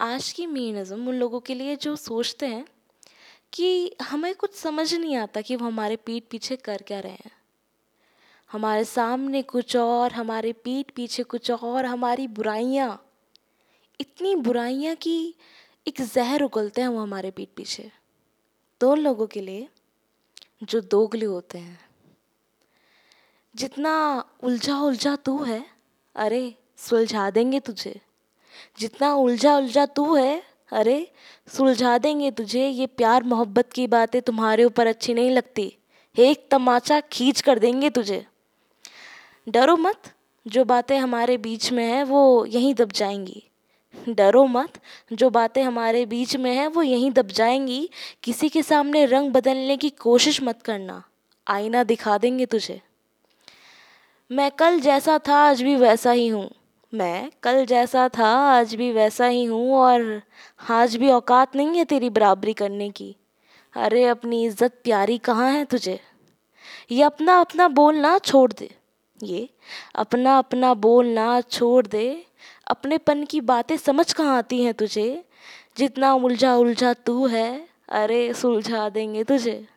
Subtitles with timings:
[0.00, 2.64] आज की मी नज़म उन लोगों के लिए जो सोचते हैं
[3.52, 7.30] कि हमें कुछ समझ नहीं आता कि वो हमारे पीठ पीछे कर क्या रहे हैं।
[8.50, 13.06] हमारे सामने कुछ और, हमारे पीठ पीछे कुछ और, हमारी बुराइयाँ,
[14.00, 15.34] इतनी बुराइयाँ कि
[15.86, 17.90] एक जहर उगलते हैं वो हमारे पीठ पीछे।
[18.80, 19.68] तो उन लोगों के लिए
[20.62, 21.80] जो दोगले होते हैं,
[23.54, 25.64] जितना उलझा उलझा तू है,
[26.16, 28.00] अरे सुलझा देंगे तुझे।
[28.78, 31.12] जितना उलझा उलझा तू है, अरे,
[31.48, 35.76] सुलझा देंगे तुझे, ये प्यार मोहब्बत की बातें तुम्हारे ऊपर अच्छी नहीं लगती।
[36.18, 38.26] एक तमाचा खींच कर देंगे तुझे।
[39.48, 40.02] डरो मत,
[40.46, 43.42] जो बातें हमारे बीच में है, वो यहीं दब जाएँगी।
[44.08, 44.80] डरो मत,
[45.12, 47.90] जो बातें हमारे बीच में है, वो यहीं दब जाएँगी।
[48.22, 51.02] किसी के सामने रंग बदलने की कोशिश मत करना।
[51.48, 52.80] आईना दिखा देंगे तुझे।
[54.30, 56.50] मैं कल जैसा था, आज भी वैसा ही हूँ।
[56.94, 60.22] मैं कल जैसा था, आज भी वैसा ही हूँ और
[60.70, 63.16] आज भी औकात नहीं है तेरी बराबरी करने की।
[63.76, 66.00] अरे, अपनी इज़्ज़त प्यारी कहाँ है तुझे?
[66.90, 68.76] ये अपना अपना बोलना छोड़ दे।
[69.22, 69.48] ये
[69.94, 72.26] अपना अपना बोलना छोड़ दे।
[72.66, 75.24] अपनेपन की बातें समझ कहाँ आती हैं तुझे?
[75.78, 79.68] जितना उलझा उलझा तू है, अरे, सुलझा देंगे तुझे।